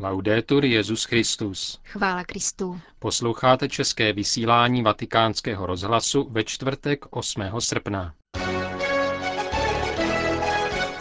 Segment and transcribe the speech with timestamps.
[0.00, 1.80] Laudetur Jezus Christus.
[1.84, 2.80] Chvála Kristu.
[2.98, 7.42] Posloucháte české vysílání Vatikánského rozhlasu ve čtvrtek 8.
[7.58, 8.14] srpna.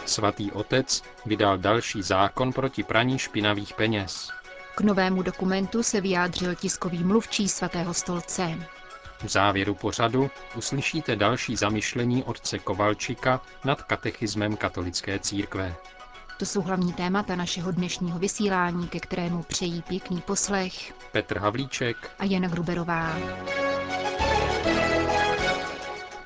[0.05, 4.31] Svatý otec vydal další zákon proti praní špinavých peněz.
[4.75, 8.67] K novému dokumentu se vyjádřil tiskový mluvčí svatého stolce.
[9.23, 15.75] V závěru pořadu uslyšíte další zamyšlení otce Kovalčika nad katechismem katolické církve.
[16.37, 22.25] To jsou hlavní témata našeho dnešního vysílání, ke kterému přejí pěkný poslech Petr Havlíček a
[22.25, 23.17] Jana Gruberová.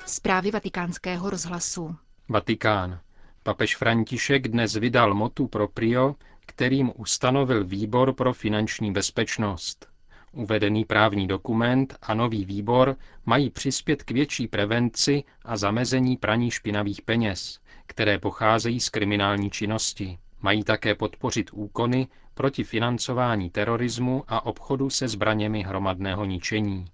[0.06, 1.96] Zprávy vatikánského rozhlasu.
[2.30, 3.00] Vatikán.
[3.44, 9.91] Papež František dnes vydal motu proprio, kterým ustanovil výbor pro finanční bezpečnost.
[10.34, 12.96] Uvedený právní dokument a nový výbor
[13.26, 20.18] mají přispět k větší prevenci a zamezení praní špinavých peněz, které pocházejí z kriminální činnosti.
[20.42, 26.86] Mají také podpořit úkony proti financování terorismu a obchodu se zbraněmi hromadného ničení.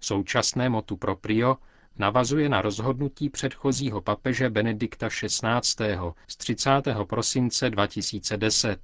[0.00, 1.56] Současné motu proprio
[1.98, 5.98] navazuje na rozhodnutí předchozího papeže Benedikta XVI.
[6.28, 6.70] z 30.
[7.08, 8.80] prosince 2010,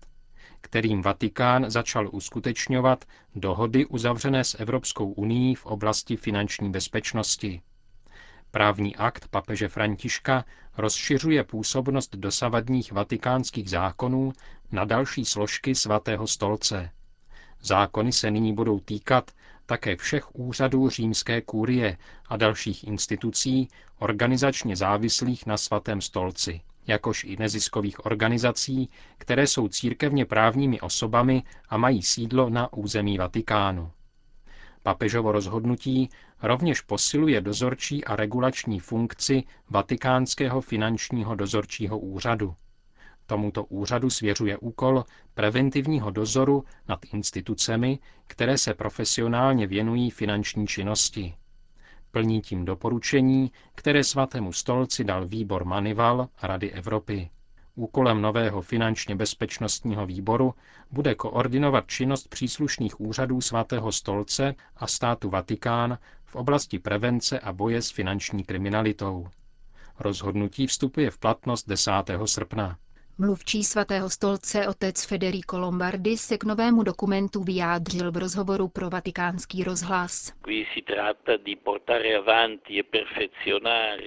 [0.62, 7.60] kterým Vatikán začal uskutečňovat dohody uzavřené s Evropskou unii v oblasti finanční bezpečnosti.
[8.50, 10.44] Právní akt papeže Františka
[10.76, 14.32] rozšiřuje působnost dosavadních vatikánských zákonů
[14.72, 16.90] na další složky svatého stolce.
[17.60, 19.30] Zákony se nyní budou týkat
[19.66, 21.96] také všech úřadů římské kurie
[22.28, 23.68] a dalších institucí
[23.98, 31.76] organizačně závislých na svatém stolci, jakož i neziskových organizací, které jsou církevně právními osobami a
[31.76, 33.90] mají sídlo na území Vatikánu.
[34.82, 36.08] Papežovo rozhodnutí
[36.42, 42.54] rovněž posiluje dozorčí a regulační funkci Vatikánského finančního dozorčího úřadu.
[43.26, 51.34] Tomuto úřadu svěřuje úkol preventivního dozoru nad institucemi, které se profesionálně věnují finanční činnosti.
[52.12, 57.30] Plní tím doporučení, které svatému stolci dal výbor Manival Rady Evropy.
[57.74, 60.54] Úkolem nového finančně bezpečnostního výboru
[60.90, 67.82] bude koordinovat činnost příslušných úřadů svatého stolce a státu Vatikán v oblasti prevence a boje
[67.82, 69.28] s finanční kriminalitou.
[69.98, 71.90] Rozhodnutí vstupuje v platnost 10.
[72.24, 72.78] srpna.
[73.18, 79.64] Mluvčí svatého stolce otec Federico Lombardi se k novému dokumentu vyjádřil v rozhovoru pro vatikánský
[79.64, 80.32] rozhlas.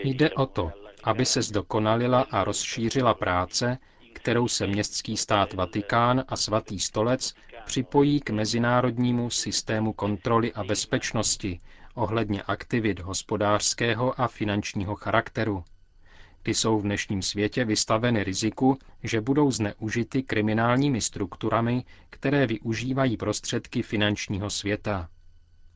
[0.04, 0.72] Jde o to,
[1.04, 3.78] aby se zdokonalila a rozšířila práce,
[4.14, 7.34] kterou se městský stát Vatikán a svatý stolec
[7.66, 11.60] připojí k mezinárodnímu systému kontroly a bezpečnosti
[11.96, 15.64] ohledně aktivit hospodářského a finančního charakteru.
[16.46, 23.82] Ty jsou v dnešním světě vystaveny riziku, že budou zneužity kriminálními strukturami, které využívají prostředky
[23.82, 25.10] finančního světa.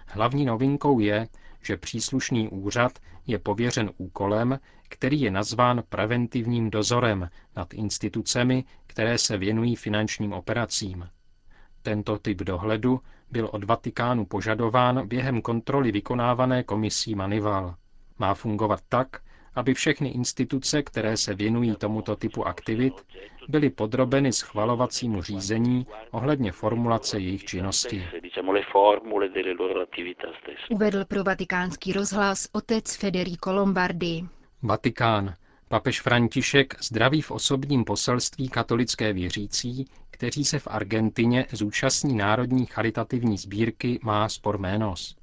[0.07, 1.27] Hlavní novinkou je,
[1.63, 4.59] že příslušný úřad je pověřen úkolem,
[4.89, 11.09] který je nazván preventivním dozorem nad institucemi, které se věnují finančním operacím.
[11.81, 13.01] Tento typ dohledu
[13.31, 17.75] byl od Vatikánu požadován během kontroly vykonávané komisí Manival.
[18.19, 19.21] Má fungovat tak,
[19.59, 22.93] aby všechny instituce, které se věnují tomuto typu aktivit,
[23.47, 28.07] byly podrobeny schvalovacímu řízení ohledně formulace jejich činnosti.
[30.69, 34.23] Uvedl pro vatikánský rozhlas otec Federico Lombardi.
[34.63, 35.33] Vatikán.
[35.67, 43.37] Papež František zdraví v osobním poselství katolické věřící, kteří se v Argentině zúčastní národní charitativní
[43.37, 45.18] sbírky Má spor Menos.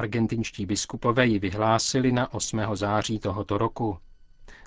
[0.00, 2.60] Argentinští biskupové ji vyhlásili na 8.
[2.74, 3.98] září tohoto roku.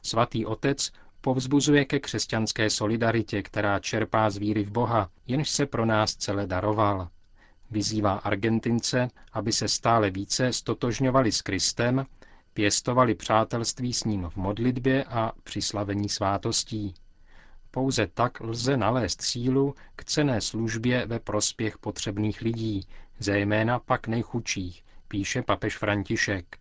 [0.03, 5.85] Svatý otec povzbuzuje ke křesťanské solidaritě, která čerpá z víry v Boha, jenž se pro
[5.85, 7.09] nás celé daroval.
[7.72, 12.05] Vyzývá Argentince, aby se stále více stotožňovali s Kristem,
[12.53, 16.93] pěstovali přátelství s ním v modlitbě a při slavení svátostí.
[17.72, 22.87] Pouze tak lze nalézt sílu k cené službě ve prospěch potřebných lidí,
[23.19, 26.57] zejména pak nejchudších, píše papež František.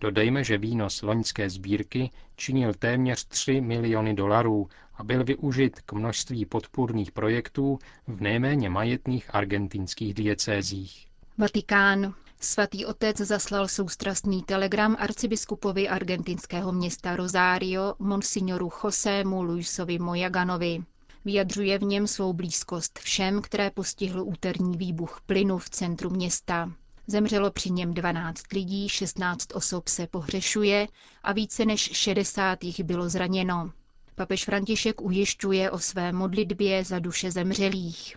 [0.00, 6.46] Dodejme, že výnos loňské sbírky činil téměř 3 miliony dolarů a byl využit k množství
[6.46, 11.06] podpůrných projektů v nejméně majetných argentinských diecézích.
[11.38, 12.14] Vatikán.
[12.40, 20.78] Svatý otec zaslal soustrastný telegram arcibiskupovi argentinského města Rosario, monsignoru Josému Luisovi Mojaganovi.
[21.24, 26.72] Vyjadřuje v něm svou blízkost všem, které postihl úterní výbuch plynu v centru města.
[27.06, 30.88] Zemřelo při něm 12 lidí, 16 osob se pohřešuje
[31.22, 33.72] a více než 60 jich bylo zraněno.
[34.14, 38.16] Papež František ujišťuje o své modlitbě za duše zemřelých.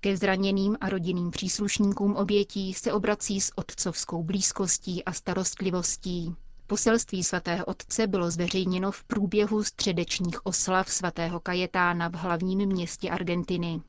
[0.00, 6.34] Ke zraněným a rodinným příslušníkům obětí se obrací s otcovskou blízkostí a starostlivostí.
[6.66, 13.80] Poselství svatého otce bylo zveřejněno v průběhu středečních oslav svatého Kajetána v hlavním městě Argentiny.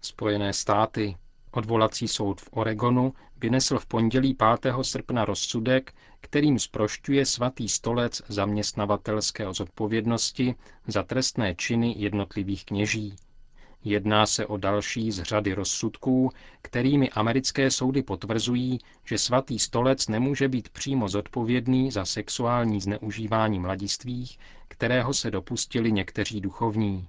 [0.00, 1.16] Spojené státy.
[1.56, 4.74] Odvolací soud v Oregonu vynesl v pondělí 5.
[4.82, 10.54] srpna rozsudek, kterým zprošťuje svatý stolec zaměstnavatelské zodpovědnosti
[10.86, 13.16] za trestné činy jednotlivých kněží.
[13.84, 16.30] Jedná se o další z řady rozsudků,
[16.62, 24.38] kterými americké soudy potvrzují, že svatý stolec nemůže být přímo zodpovědný za sexuální zneužívání mladistvých,
[24.68, 27.08] kterého se dopustili někteří duchovní.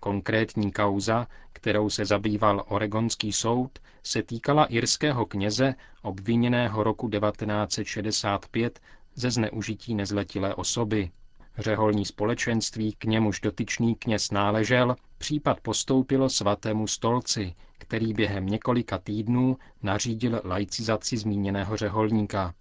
[0.00, 8.80] Konkrétní kauza, kterou se zabýval Oregonský soud, se týkala irského kněze obviněného roku 1965
[9.14, 11.10] ze zneužití nezletilé osoby.
[11.58, 19.56] Řeholní společenství, k němuž dotyčný kněz náležel, případ postoupilo svatému stolci, který během několika týdnů
[19.82, 22.54] nařídil laicizaci zmíněného řeholníka.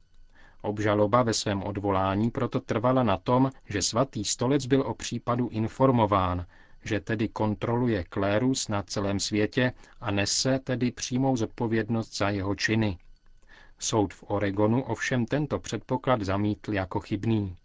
[0.61, 6.45] Obžaloba ve svém odvolání proto trvala na tom, že svatý stolec byl o případu informován,
[6.85, 12.97] že tedy kontroluje klérus na celém světě a nese tedy přímou zodpovědnost za jeho činy.
[13.79, 17.55] Soud v Oregonu ovšem tento předpoklad zamítl jako chybný.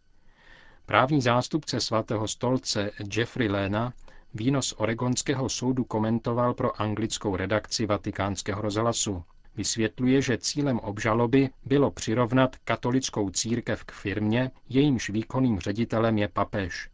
[0.86, 3.92] Právní zástupce svatého stolce Jeffrey Lena
[4.34, 9.24] výnos Oregonského soudu komentoval pro anglickou redakci vatikánského rozhlasu.
[9.56, 16.89] Vysvětluje, že cílem obžaloby bylo přirovnat katolickou církev k firmě, jejímž výkonným ředitelem je papež.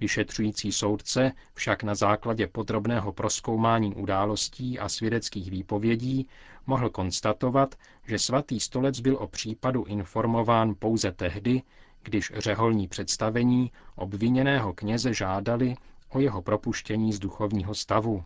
[0.00, 6.28] Vyšetřující soudce však na základě podrobného proskoumání událostí a svědeckých výpovědí
[6.66, 7.74] mohl konstatovat,
[8.06, 11.62] že svatý stolec byl o případu informován pouze tehdy,
[12.02, 15.74] když řeholní představení obviněného kněze žádali
[16.08, 18.24] o jeho propuštění z duchovního stavu.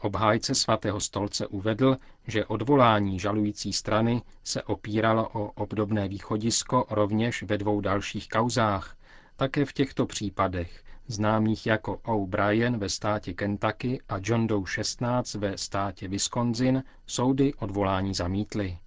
[0.00, 1.96] Obhájce svatého stolce uvedl,
[2.26, 8.96] že odvolání žalující strany se opíralo o obdobné východisko rovněž ve dvou dalších kauzách,
[9.36, 15.58] také v těchto případech, známých jako O'Brien ve státě Kentucky a John Doe 16 ve
[15.58, 18.78] státě Wisconsin, soudy odvolání zamítly.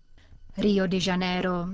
[0.58, 1.66] Rio de Janeiro.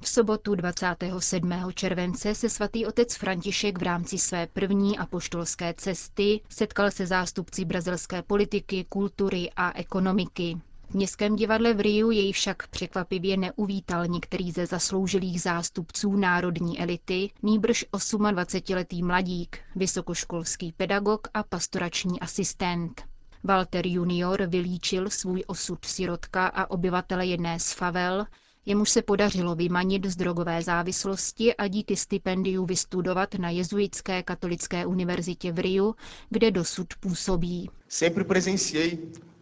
[0.00, 1.52] V sobotu 27.
[1.74, 8.22] července se svatý otec František v rámci své první apoštolské cesty setkal se zástupci brazilské
[8.22, 10.60] politiky, kultury a ekonomiky.
[10.92, 17.30] V městském divadle v Riu jej však překvapivě neuvítal některý ze zasloužilých zástupců národní elity,
[17.42, 23.02] nýbrž 28-letý mladík, vysokoškolský pedagog a pastorační asistent.
[23.44, 28.26] Walter junior vylíčil svůj osud sirotka a obyvatele jedné z favel,
[28.66, 35.52] jemuž se podařilo vymanit z drogové závislosti a díky stipendiu vystudovat na jezuitské katolické univerzitě
[35.52, 35.94] v Riu,
[36.30, 37.70] kde dosud působí.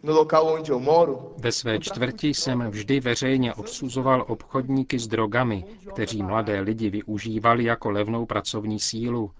[0.03, 0.25] No
[1.37, 7.89] Ve své čtvrti jsem vždy veřejně odsuzoval obchodníky s drogami, kteří mladé lidi využívali jako
[7.91, 9.31] levnou pracovní sílu.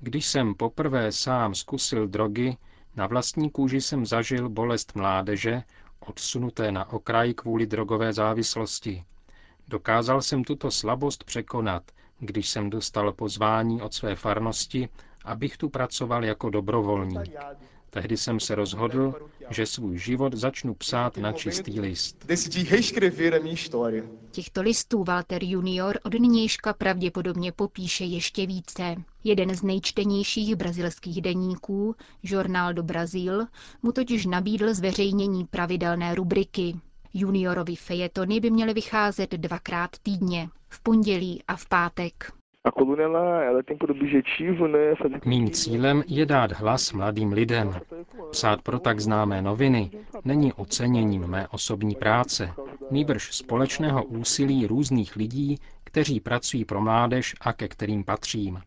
[0.00, 2.56] Když jsem poprvé sám zkusil drogy,
[2.96, 5.62] na vlastní kůži jsem zažil bolest mládeže,
[6.00, 9.04] odsunuté na okraj kvůli drogové závislosti.
[9.68, 11.82] Dokázal jsem tuto slabost překonat,
[12.18, 14.88] když jsem dostal pozvání od své farnosti,
[15.24, 17.30] abych tu pracoval jako dobrovolník.
[17.90, 19.14] Tehdy jsem se rozhodl,
[19.50, 22.26] že svůj život začnu psát na čistý list.
[24.30, 28.94] Těchto listů Walter junior od nynějška pravděpodobně popíše ještě více.
[29.24, 33.46] Jeden z nejčtenějších brazilských deníků, Jornal do Brazil,
[33.82, 36.80] mu totiž nabídl zveřejnění pravidelné rubriky.
[37.14, 42.32] Juniorovi fejetony by měly vycházet dvakrát týdně, v pondělí a v pátek.
[45.24, 47.80] Mým cílem je dát hlas mladým lidem.
[48.30, 49.90] Psát pro tak známé noviny
[50.24, 52.52] není oceněním mé osobní práce,
[52.90, 58.60] nýbrž společného úsilí různých lidí, kteří pracují pro mládež a ke kterým patřím.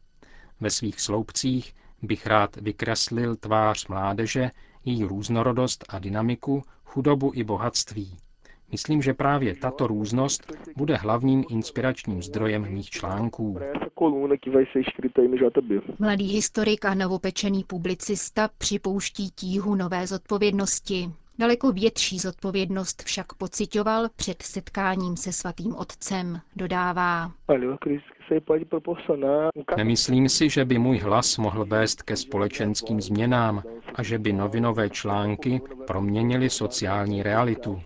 [0.59, 4.51] Ve svých sloupcích bych rád vykreslil tvář mládeže,
[4.85, 8.17] její různorodost a dynamiku, chudobu i bohatství.
[8.73, 13.59] Myslím, že právě tato různost bude hlavním inspiračním zdrojem mých článků.
[15.99, 21.09] Mladý historik a novopečený publicista připouští tíhu nové zodpovědnosti.
[21.39, 27.31] Daleko větší zodpovědnost však pocitoval před setkáním se svatým otcem, dodává.
[29.77, 33.63] Nemyslím si, že by můj hlas mohl vést ke společenským změnám
[33.95, 37.81] a že by novinové články proměnily sociální realitu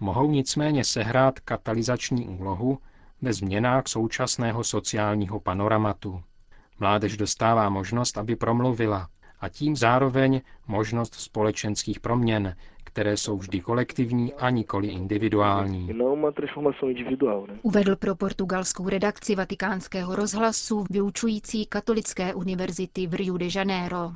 [0.00, 2.78] mohou nicméně sehrát katalyzační úlohu
[3.22, 6.22] ve změnách současného sociálního panoramatu.
[6.80, 9.08] Mládež dostává možnost, aby promluvila,
[9.40, 15.90] a tím zároveň možnost společenských proměn, které jsou vždy kolektivní a nikoli individuální.
[17.62, 24.12] Uvedl pro portugalskou redakci vatikánského rozhlasu vyučující katolické univerzity v Rio de Janeiro.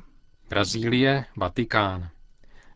[0.49, 2.09] Brazílie, Vatikán.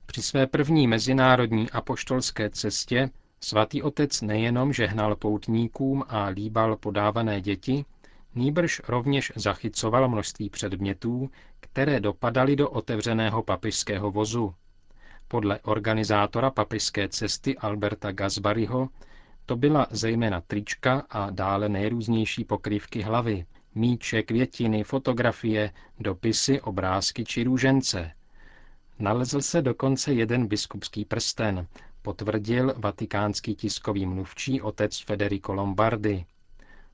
[0.06, 3.10] Při své první mezinárodní apoštolské cestě
[3.42, 7.86] svatý otec nejenom žehnal poutníkům a líbal podávané děti,
[8.36, 11.30] nýbrž rovněž zachycoval množství předmětů,
[11.60, 14.54] které dopadaly do otevřeného papižského vozu.
[15.28, 18.90] Podle organizátora papižské cesty Alberta Gazbariho
[19.46, 23.46] to byla zejména trička a dále nejrůznější pokrývky hlavy,
[23.76, 28.12] míče, květiny, fotografie, dopisy, obrázky či růžence.
[29.00, 31.68] Nalezl se dokonce jeden biskupský prsten,
[32.02, 36.26] potvrdil vatikánský tiskový mluvčí otec Federico Lombardi.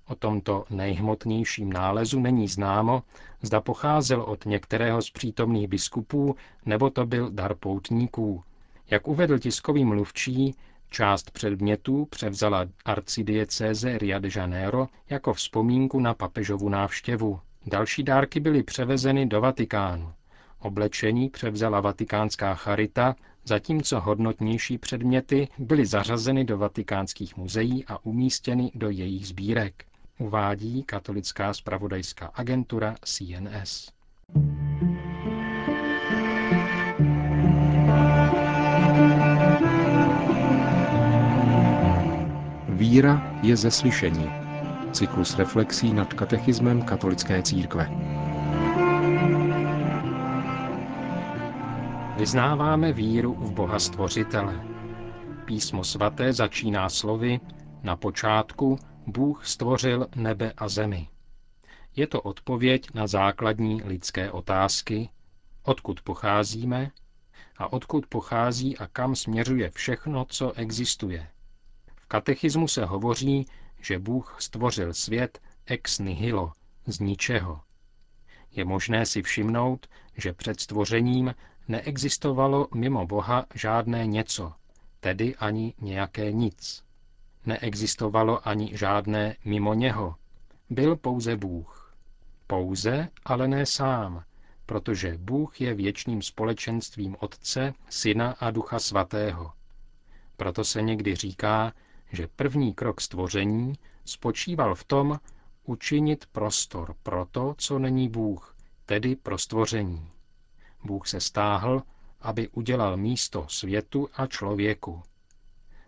[0.08, 3.04] O tomto nejhmotnějším nálezu není známo,
[3.42, 8.44] zda pocházel od některého z přítomných biskupů, nebo to byl dar poutníků.
[8.90, 10.56] Jak uvedl tiskový mluvčí,
[10.90, 17.40] část předmětů převzala arcidiecéze Rio de Janeiro jako vzpomínku na papežovu návštěvu.
[17.66, 20.14] Další dárky byly převezeny do Vatikánu.
[20.60, 28.90] Oblečení převzala vatikánská charita, zatímco hodnotnější předměty byly zařazeny do vatikánských muzeí a umístěny do
[28.90, 29.86] jejich sbírek
[30.20, 33.92] uvádí katolická spravodajská agentura CNS.
[42.70, 44.30] Víra je ze slyšení.
[44.92, 48.09] Cyklus reflexí nad katechismem katolické církve.
[52.20, 54.64] Vyznáváme víru v Boha Stvořitele.
[55.46, 57.40] Písmo svaté začíná slovy
[57.84, 61.08] na počátku Bůh stvořil nebe a zemi.
[61.96, 65.10] Je to odpověď na základní lidské otázky,
[65.64, 66.92] odkud pocházíme
[67.58, 71.28] a odkud pochází a kam směřuje všechno, co existuje.
[71.96, 73.46] V katechismu se hovoří,
[73.82, 76.52] že Bůh stvořil svět ex nihilo,
[76.86, 77.62] z ničeho.
[78.52, 81.34] Je možné si všimnout, že před stvořením
[81.70, 84.54] neexistovalo mimo Boha žádné něco,
[85.00, 86.84] tedy ani nějaké nic.
[87.46, 90.16] Neexistovalo ani žádné mimo něho.
[90.70, 91.96] Byl pouze Bůh.
[92.48, 94.24] Pouze, ale ne sám,
[94.66, 99.52] protože Bůh je věčným společenstvím Otce, Syna a Ducha Svatého.
[100.38, 101.74] Proto se někdy říká,
[102.12, 103.74] že první krok stvoření
[104.06, 105.20] spočíval v tom
[105.66, 110.10] učinit prostor pro to, co není Bůh, tedy pro stvoření.
[110.84, 111.84] Bůh se stáhl,
[112.22, 115.04] aby udělal místo světu a člověku.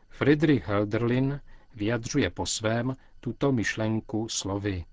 [0.10, 1.40] Friedrich Hölderlin
[1.76, 4.86] vyjadřuje po svém tuto myšlenku slovy.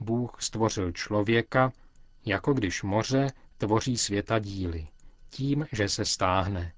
[0.00, 1.72] Bůh stvořil člověka,
[2.24, 4.88] jako když moře tvoří světa díly,
[5.30, 6.72] tím, že se stáhne.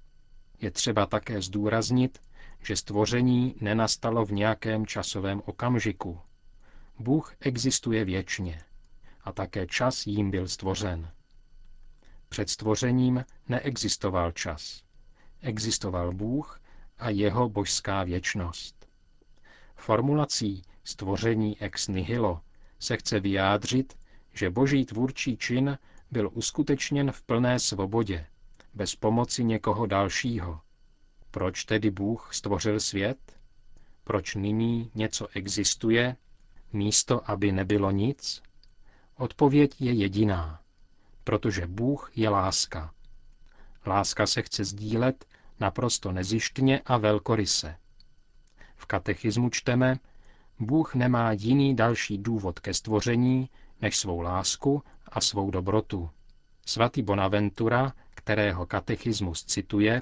[0.61, 2.21] Je třeba také zdůraznit,
[2.63, 6.19] že stvoření nenastalo v nějakém časovém okamžiku.
[6.99, 8.61] Bůh existuje věčně
[9.23, 11.11] a také čas jím byl stvořen.
[12.29, 14.83] Před stvořením neexistoval čas.
[15.41, 16.59] Existoval Bůh
[16.97, 18.87] a jeho božská věčnost.
[19.75, 22.41] Formulací stvoření ex nihilo
[22.79, 23.97] se chce vyjádřit,
[24.33, 25.77] že boží tvůrčí čin
[26.11, 28.25] byl uskutečněn v plné svobodě,
[28.73, 30.61] bez pomoci někoho dalšího.
[31.31, 33.39] Proč tedy Bůh stvořil svět?
[34.03, 36.15] Proč nyní něco existuje,
[36.73, 38.41] místo aby nebylo nic?
[39.15, 40.61] Odpověď je jediná.
[41.29, 42.93] Protože Bůh je láska.
[43.85, 45.25] Láska se chce sdílet
[45.59, 47.75] naprosto nezištně a velkoryse.
[48.75, 49.99] V katechismu čteme,
[50.59, 53.49] Bůh nemá jiný další důvod ke stvoření,
[53.81, 56.09] než svou lásku a svou dobrotu.
[56.65, 60.01] Svatý Bonaventura, kterého katechismus cituje,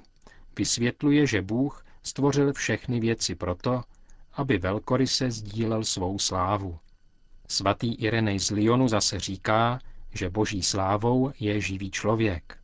[0.57, 3.83] vysvětluje, že Bůh stvořil všechny věci proto,
[4.33, 6.79] aby velkoryse sdílel svou slávu.
[7.47, 9.79] Svatý Irenej z Lyonu zase říká,
[10.13, 12.57] že boží slávou je živý člověk.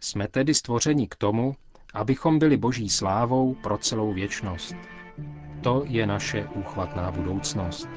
[0.00, 1.56] Jsme tedy stvořeni k tomu,
[1.94, 4.74] abychom byli boží slávou pro celou věčnost.
[5.62, 7.88] To je naše úchvatná budoucnost.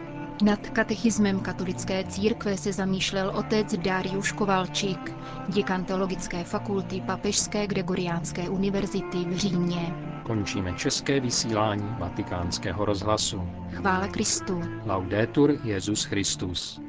[0.44, 5.14] Nad katechismem katolické církve se zamýšlel otec Dariuš Kovalčík,
[5.48, 9.94] děkan teologické fakulty Papežské Gregoriánské univerzity v Římě.
[10.24, 13.42] Končíme české vysílání vatikánského rozhlasu.
[13.72, 14.62] Chvála Kristu.
[14.86, 16.82] Laudetur Jezus Christus.